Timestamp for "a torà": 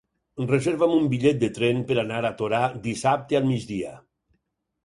2.31-2.63